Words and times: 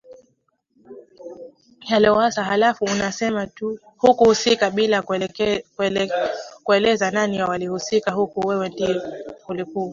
ya 1.89 1.99
Lowassa 1.99 2.43
halafu 2.43 2.85
unasema 2.85 3.47
tu 3.47 3.79
hukuhusika 3.97 4.71
bila 4.71 5.03
kueleza 6.63 7.11
nani 7.11 7.41
walihusika 7.41 8.11
huku 8.11 8.47
wewe 8.47 8.69
ndiye 8.69 9.01
ulikuwa 9.47 9.89